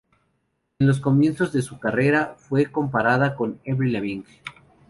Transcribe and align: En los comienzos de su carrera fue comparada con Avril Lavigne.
En 0.79 0.87
los 0.87 0.99
comienzos 0.99 1.53
de 1.53 1.61
su 1.61 1.77
carrera 1.79 2.33
fue 2.35 2.65
comparada 2.65 3.35
con 3.35 3.59
Avril 3.71 3.93
Lavigne. 3.93 4.25